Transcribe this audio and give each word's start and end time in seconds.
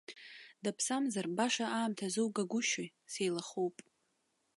Даԥсамзар, 0.63 1.27
баша 1.37 1.65
аамҭа 1.77 2.07
зугагәышьои, 2.13 2.89
сеилахоуп. 3.11 3.75